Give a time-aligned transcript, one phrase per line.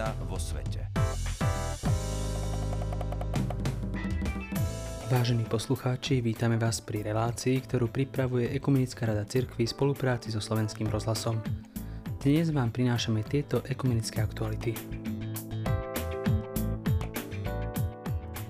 [0.00, 0.80] zmena vo svete.
[5.10, 10.86] Vážení poslucháči, vítame vás pri relácii, ktorú pripravuje Ekumenická rada cirkvi v spolupráci so Slovenským
[10.88, 11.42] rozhlasom.
[12.22, 14.72] Dnes vám prinášame tieto ekumenické aktuality.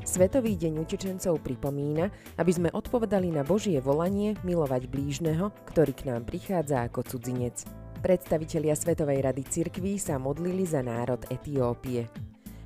[0.04, 6.28] Svetový deň utečencov pripomína, aby sme odpovedali na Božie volanie milovať blížneho, ktorý k nám
[6.28, 7.79] prichádza ako cudzinec.
[8.00, 12.08] Predstavitelia Svetovej rady cirkví sa modlili za národ Etiópie.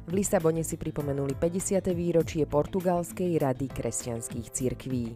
[0.06, 1.90] V Lisabone si pripomenuli 50.
[1.90, 5.10] výročie Portugalskej rady kresťanských cirkví.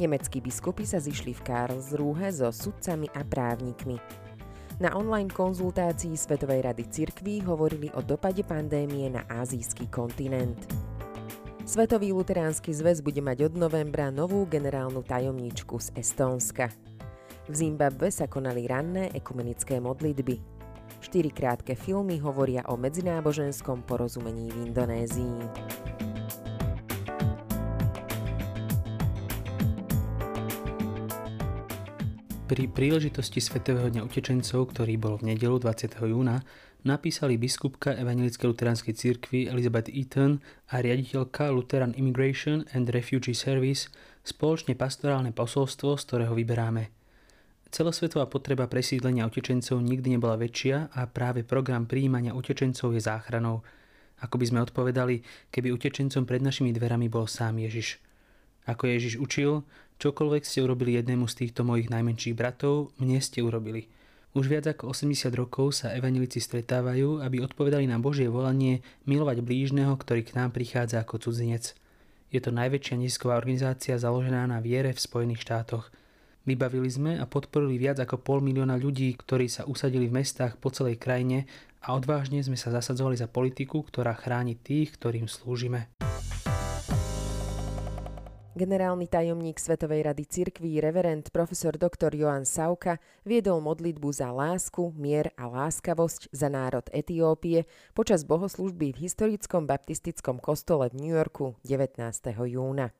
[0.00, 4.00] Nemeckí biskupy sa zišli v Karlsruhe so sudcami a právnikmi.
[4.80, 10.56] Na online konzultácii Svetovej rady cirkví hovorili o dopade pandémie na azijský kontinent.
[11.68, 16.72] Svetový luteránsky zväz bude mať od novembra novú generálnu tajomničku z Estónska.
[17.44, 20.40] V Zimbabve sa konali ranné ekumenické modlitby.
[21.04, 25.38] Štyri krátke filmy hovoria o medzináboženskom porozumení v Indonézii.
[32.48, 36.00] Pri príležitosti Svetového dňa utečencov, ktorý bol v nedelu 20.
[36.00, 36.40] júna,
[36.80, 40.40] napísali biskupka Evangelickej luteránskej cirkvi Elizabeth Eaton
[40.72, 43.92] a riaditeľka Lutheran Immigration and Refugee Service
[44.24, 46.88] spoločne pastorálne posolstvo, z ktorého vyberáme–
[47.74, 53.66] Celosvetová potreba presídlenia utečencov nikdy nebola väčšia a práve program príjmania utečencov je záchranou.
[54.22, 57.98] Ako by sme odpovedali, keby utečencom pred našimi dverami bol sám Ježiš.
[58.70, 59.66] Ako Ježiš učil,
[59.98, 63.90] čokoľvek ste urobili jednému z týchto mojich najmenších bratov, mne ste urobili.
[64.38, 69.98] Už viac ako 80 rokov sa evanilici stretávajú, aby odpovedali na Božie volanie milovať blížneho,
[69.98, 71.74] ktorý k nám prichádza ako cudzinec.
[72.30, 75.90] Je to najväčšia nezisková organizácia založená na viere v Spojených štátoch–
[76.44, 80.68] Vybavili sme a podporili viac ako pol milióna ľudí, ktorí sa usadili v mestách po
[80.68, 81.48] celej krajine
[81.80, 85.88] a odvážne sme sa zasadzovali za politiku, ktorá chráni tých, ktorým slúžime.
[88.54, 92.14] Generálny tajomník Svetovej rady cirkví, reverend profesor dr.
[92.14, 97.66] Joan Sauka, viedol modlitbu za lásku, mier a láskavosť za národ Etiópie
[97.96, 101.98] počas bohoslužby v historickom baptistickom kostole v New Yorku 19.
[102.46, 102.94] júna.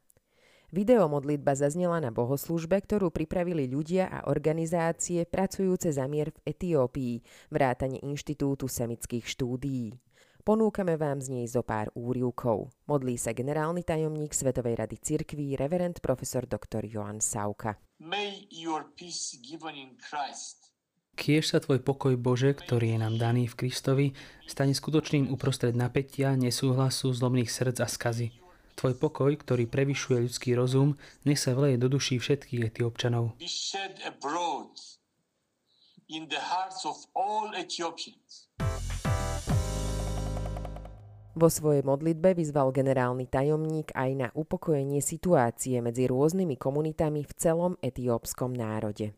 [0.75, 7.23] Video modlitba zaznela na bohoslužbe, ktorú pripravili ľudia a organizácie pracujúce za mier v Etiópii,
[7.47, 9.95] vrátane Inštitútu semických štúdií.
[10.43, 12.75] Ponúkame vám z nej zo pár úrivkov.
[12.91, 16.83] Modlí sa generálny tajomník Svetovej rady cirkví, reverend profesor dr.
[16.91, 17.79] Joan Sauka.
[18.03, 20.75] May your peace given in Christ
[21.15, 24.07] Kiež sa tvoj pokoj Bože, ktorý je nám daný v Kristovi,
[24.51, 28.44] stane skutočným uprostred napätia, nesúhlasu, zlomných srdc a skazy.
[28.75, 33.39] Tvoj pokoj, ktorý prevyšuje ľudský rozum, nech sa vleje do duší všetkých etiópčanov.
[41.35, 47.75] Vo svojej modlitbe vyzval generálny tajomník aj na upokojenie situácie medzi rôznymi komunitami v celom
[47.83, 49.11] etiópskom národe.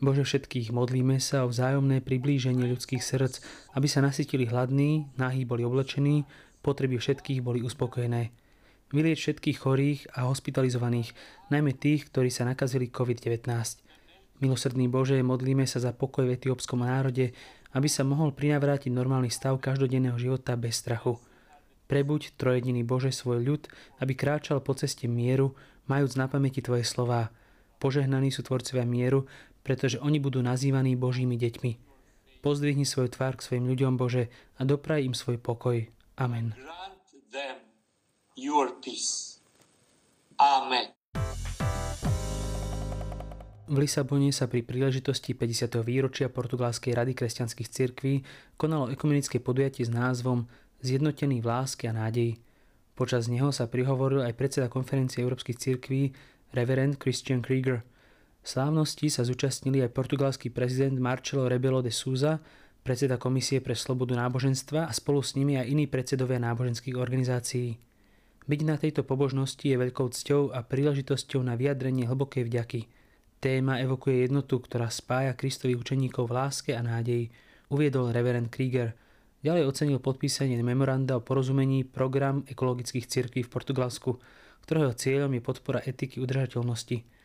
[0.00, 3.44] Bože všetkých, modlíme sa o vzájomné priblíženie ľudských srdc,
[3.76, 6.24] aby sa nasytili hladní, nahý boli oblečení,
[6.60, 8.32] Potreby všetkých boli uspokojené.
[8.90, 11.14] Vylieč všetkých chorých a hospitalizovaných,
[11.48, 13.46] najmä tých, ktorí sa nakazili COVID-19.
[14.40, 17.30] Milosrdný Bože, modlíme sa za pokoj v etiópskom národe,
[17.70, 21.22] aby sa mohol prinavrátiť normálny stav každodenného života bez strachu.
[21.86, 23.62] Prebuď, trojediný Bože, svoj ľud,
[24.02, 25.54] aby kráčal po ceste mieru,
[25.86, 27.30] majúc na pamäti Tvoje slová.
[27.78, 29.26] Požehnaní sú tvorcovia mieru,
[29.62, 31.72] pretože oni budú nazývaní Božími deťmi.
[32.40, 35.99] Pozdvihni svoju tvár k svojim ľuďom, Bože, a dopraj im svoj pokoj.
[36.20, 36.52] Amen.
[40.36, 40.86] Amen.
[43.70, 45.80] V Lisabone sa pri príležitosti 50.
[45.80, 48.20] výročia Portugalskej rady kresťanských cirkví
[48.60, 50.44] konalo ekumenické podujatie s názvom
[50.84, 52.36] Zjednotený v láske a nádeji.
[52.92, 56.12] Počas neho sa prihovoril aj predseda konferencie európskych cirkví
[56.52, 57.80] reverend Christian Krieger.
[58.40, 62.44] V slávnosti sa zúčastnili aj portugalský prezident Marcelo Rebelo de Souza,
[62.80, 67.76] predseda Komisie pre slobodu náboženstva a spolu s nimi aj iní predsedovia náboženských organizácií.
[68.50, 72.80] Byť na tejto pobožnosti je veľkou cťou a príležitosťou na vyjadrenie hlbokej vďaky.
[73.38, 77.30] Téma evokuje jednotu, ktorá spája kristových učeníkov v láske a nádeji,
[77.70, 78.98] uviedol reverend Krieger.
[79.40, 84.20] Ďalej ocenil podpísanie memoranda o porozumení program ekologických cirkví v Portugalsku,
[84.68, 87.19] ktorého cieľom je podpora etiky udržateľnosti.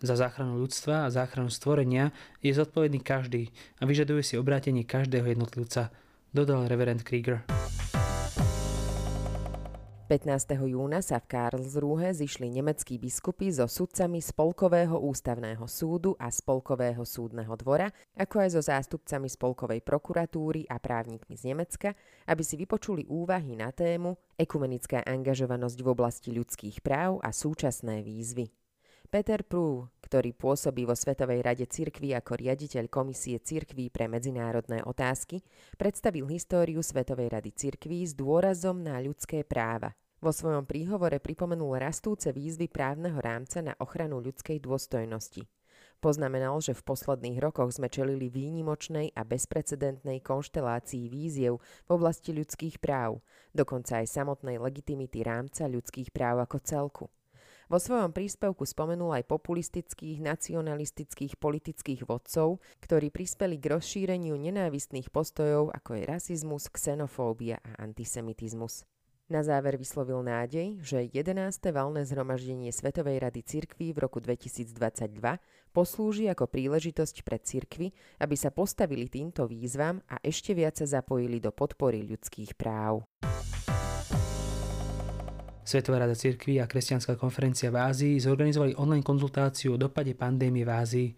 [0.00, 2.08] Za záchranu ľudstva a záchranu stvorenia
[2.40, 5.92] je zodpovedný každý a vyžaduje si obrátenie každého jednotlivca,
[6.32, 7.44] dodal reverend Krieger.
[10.10, 10.58] 15.
[10.66, 17.54] júna sa v Karlsruhe zišli nemeckí biskupy so sudcami Spolkového ústavného súdu a Spolkového súdneho
[17.54, 17.86] dvora,
[18.18, 21.94] ako aj so zástupcami Spolkovej prokuratúry a právnikmi z Nemecka,
[22.26, 28.59] aby si vypočuli úvahy na tému ekumenická angažovanosť v oblasti ľudských práv a súčasné výzvy.
[29.10, 35.42] Peter Prú, ktorý pôsobí vo Svetovej rade cirkví ako riaditeľ Komisie cirkví pre medzinárodné otázky,
[35.74, 39.98] predstavil históriu Svetovej rady cirkví s dôrazom na ľudské práva.
[40.22, 45.42] Vo svojom príhovore pripomenul rastúce výzvy právneho rámca na ochranu ľudskej dôstojnosti.
[45.98, 52.78] Poznamenal, že v posledných rokoch sme čelili výnimočnej a bezprecedentnej konštelácii víziev v oblasti ľudských
[52.78, 57.06] práv, dokonca aj samotnej legitimity rámca ľudských práv ako celku.
[57.70, 65.70] Vo svojom príspevku spomenul aj populistických, nacionalistických politických vodcov, ktorí prispeli k rozšíreniu nenávistných postojov
[65.70, 68.82] ako je rasizmus, xenofóbia a antisemitizmus.
[69.30, 71.70] Na záver vyslovil nádej, že 11.
[71.70, 74.74] valné zhromaždenie Svetovej rady cirkví v roku 2022
[75.70, 81.38] poslúži ako príležitosť pre cirkvy, aby sa postavili týmto výzvam a ešte viac sa zapojili
[81.38, 83.06] do podpory ľudských práv.
[85.70, 90.74] Svetová rada cirkví a kresťanská konferencia v Ázii zorganizovali online konzultáciu o dopade pandémie v
[90.74, 91.08] Ázii.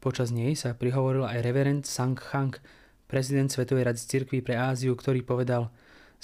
[0.00, 2.56] Počas nej sa prihovoril aj reverend Sang Hang,
[3.04, 5.68] prezident Svetovej rady cirkví pre Áziu, ktorý povedal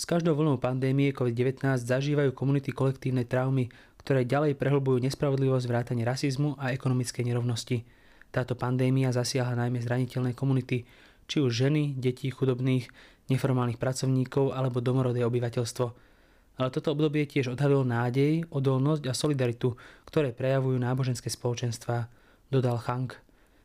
[0.01, 3.69] S každou vlnou pandémie COVID-19 zažívajú komunity kolektívne traumy,
[4.01, 7.85] ktoré ďalej prehlbujú nespravodlivosť vrátane rasizmu a ekonomické nerovnosti.
[8.33, 10.89] Táto pandémia zasiahla najmä zraniteľné komunity,
[11.29, 12.89] či už ženy, deti, chudobných,
[13.29, 16.14] neformálnych pracovníkov alebo domorodé obyvateľstvo
[16.55, 19.75] ale toto obdobie tiež odhalilo nádej, odolnosť a solidaritu,
[20.07, 22.07] ktoré prejavujú náboženské spoločenstva,
[22.51, 23.19] dodal Hank.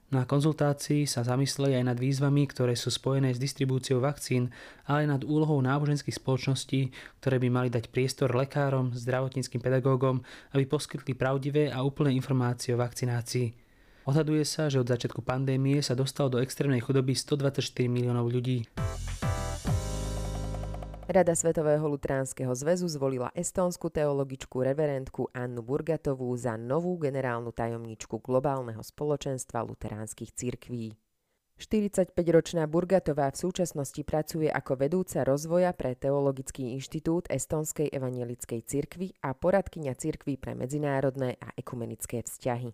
[0.09, 4.49] Na konzultácii sa zamysleli aj nad výzvami, ktoré sú spojené s distribúciou vakcín,
[4.89, 6.89] ale aj nad úlohou náboženských spoločností,
[7.21, 10.25] ktoré by mali dať priestor lekárom, zdravotníckým pedagógom,
[10.57, 13.53] aby poskytli pravdivé a úplné informácie o vakcinácii.
[14.09, 18.65] Odhaduje sa, že od začiatku pandémie sa dostalo do extrémnej chudoby 124 miliónov ľudí.
[21.09, 28.77] Rada Svetového lutránskeho zväzu zvolila estónsku teologičku reverendku Annu Burgatovú za novú generálnu tajomničku globálneho
[28.85, 30.93] spoločenstva luteránskych cirkví.
[31.57, 39.33] 45-ročná Burgatová v súčasnosti pracuje ako vedúca rozvoja pre Teologický inštitút Estonskej evangelickej cirkvy a
[39.33, 42.69] poradkyňa cirkví pre medzinárodné a ekumenické vzťahy.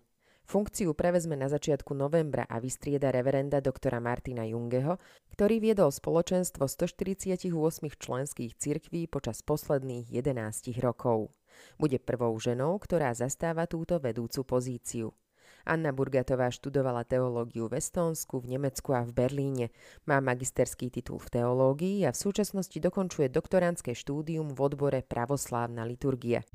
[0.46, 5.02] Funkciu prevezme na začiatku novembra a vystrieda reverenda doktora Martina Jungeho,
[5.34, 7.50] ktorý viedol spoločenstvo 148
[7.98, 11.34] členských cirkví počas posledných 11 rokov.
[11.82, 15.10] Bude prvou ženou, ktorá zastáva túto vedúcu pozíciu.
[15.66, 19.74] Anna Burgatová študovala teológiu v Estónsku, v Nemecku a v Berlíne.
[20.06, 26.46] Má magisterský titul v teológii a v súčasnosti dokončuje doktorantské štúdium v odbore Pravoslávna liturgia.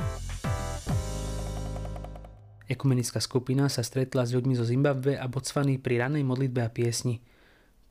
[2.72, 7.20] Ekumenická skupina sa stretla s ľuďmi zo Zimbabve a Botswany pri ranej modlitbe a piesni.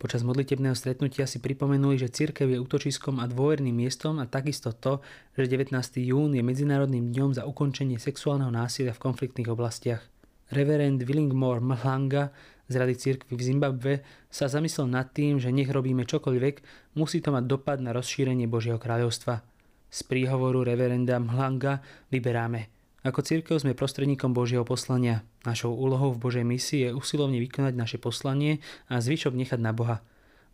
[0.00, 5.04] Počas modlitebného stretnutia si pripomenuli, že církev je útočiskom a dôverným miestom a takisto to,
[5.36, 5.76] že 19.
[6.00, 10.00] jún je Medzinárodným dňom za ukončenie sexuálneho násilia v konfliktných oblastiach.
[10.48, 12.32] Reverend Willingmore Mhlanga
[12.64, 13.94] z Rady církvy v Zimbabve
[14.32, 16.54] sa zamyslel nad tým, že nech robíme čokoľvek,
[16.96, 19.44] musí to mať dopad na rozšírenie Božieho kráľovstva.
[19.92, 25.24] Z príhovoru reverenda Mhlanga vyberáme– ako církev sme prostredníkom Božieho poslania.
[25.48, 28.60] Našou úlohou v Božej misii je usilovne vykonať naše poslanie
[28.92, 30.04] a zvyšok nechať na Boha.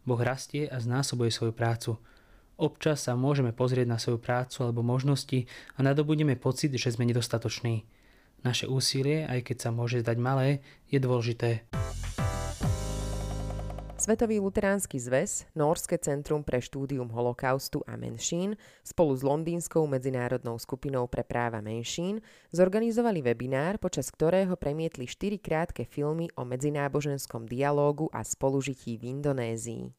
[0.07, 1.99] Boh rastie a znásobuje svoju prácu.
[2.57, 5.45] Občas sa môžeme pozrieť na svoju prácu alebo možnosti
[5.77, 7.83] a nadobudeme pocit, že sme nedostatoční.
[8.47, 11.67] Naše úsilie, aj keď sa môže zdať malé, je dôležité.
[14.07, 18.55] Svetový luteránsky zväz, Norské centrum pre štúdium holokaustu a menšín
[18.87, 22.23] spolu s Londýnskou medzinárodnou skupinou pre práva menšín
[22.55, 29.91] zorganizovali webinár, počas ktorého premietli štyri krátke filmy o medzináboženskom dialógu a spolužití v Indonézii.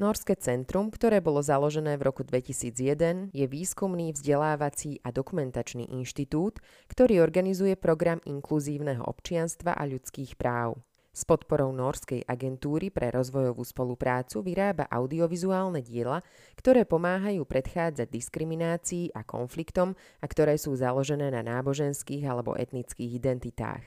[0.00, 6.56] Norské centrum, ktoré bolo založené v roku 2001, je výskumný, vzdelávací a dokumentačný inštitút,
[6.88, 10.80] ktorý organizuje program inkluzívneho občianstva a ľudských práv.
[11.12, 16.24] S podporou Norskej agentúry pre rozvojovú spoluprácu vyrába audiovizuálne diela,
[16.56, 23.84] ktoré pomáhajú predchádzať diskriminácii a konfliktom a ktoré sú založené na náboženských alebo etnických identitách.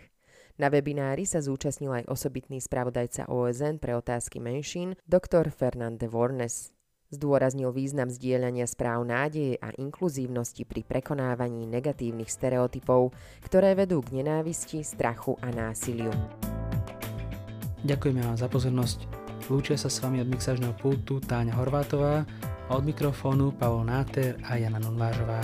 [0.62, 5.50] Na webinári sa zúčastnil aj osobitný spravodajca OSN pre otázky menšín, dr.
[5.50, 6.70] Fernande Vornes.
[7.10, 14.86] Zdôraznil význam zdieľania správ nádeje a inkluzívnosti pri prekonávaní negatívnych stereotypov, ktoré vedú k nenávisti,
[14.86, 16.14] strachu a násiliu.
[17.86, 19.06] Ďakujeme vám za pozornosť.
[19.46, 22.26] Lúčia sa s vami od mixážneho pultu Táňa Horvátová
[22.66, 25.38] a od mikrofónu Pavol Náter a Jana Nunvážová.